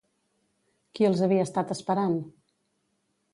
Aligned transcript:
Qui 0.99 1.07
els 1.09 1.21
havia 1.27 1.43
estat 1.49 1.75
esperant? 1.77 2.17